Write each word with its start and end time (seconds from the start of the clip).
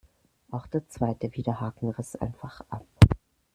Auch 0.49 0.65
der 0.65 0.89
zweite 0.89 1.35
Widerhaken 1.35 1.91
riss 1.91 2.15
einfach 2.15 2.61
ab. 2.71 2.87